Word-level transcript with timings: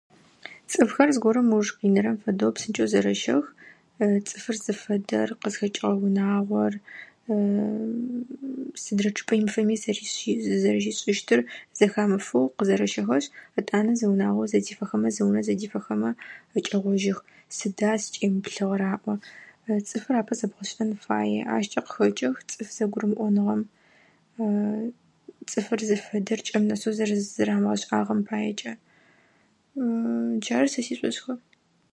Цӏыфхэр 0.69 1.09
зыгорэм 1.15 1.47
ыуж 1.55 1.67
къинэхэрэм 1.77 2.17
фэдэу 2.23 2.53
псынкӏэу 2.55 2.89
зэрэщэх. 2.91 3.45
Цӏыфыр 4.27 4.57
зыфэдэр, 4.65 5.29
къызхэкӏыгъэ 5.41 5.99
унагъор, 6.07 6.73
сыдрэ 8.83 9.09
чъыпӏэ 9.15 9.35
имыфэми 9.39 9.75
зэзэры 9.83 10.03
зызэрэщишӏыщтыр 10.45 11.41
зэхамыфэу 11.77 12.45
къызэрэщэхэшъ 12.57 13.27
етӏанэ 13.59 13.91
зы 13.99 14.05
унагъо 14.13 14.43
зэдифэхэмэ, 14.51 15.09
зы 15.15 15.21
унэ 15.27 15.41
зэдифэхэмэ 15.47 16.09
зэкӏэгъожьых. 16.53 17.19
Сыда 17.57 17.91
сыкӏемыплъыгъэр?- 18.01 18.81
аӏо. 18.93 19.13
Цӏыфыр 19.87 20.15
апэ 20.21 20.33
зэбгъэшӏэн 20.39 20.91
фае. 21.03 21.39
Ащкӏэ 21.55 21.81
къыхэкӏых 21.85 22.37
цӏыф 22.49 22.69
зэгурымыӏоныгъэм. 22.75 23.61
Цӏыфыр 25.49 25.79
зыфэдэр 25.89 26.39
кӏэм 26.47 26.63
нэсэу 26.69 26.93
зызэрамыгъэшӏагъэм 26.97 28.19
паекӏэ. 28.27 28.73
Джары 30.43 30.67
сэ 30.73 30.81
сишӏошӏхэр. 30.85 31.39